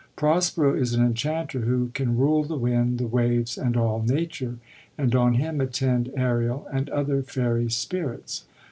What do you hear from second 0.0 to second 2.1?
Prospero is an enchanter who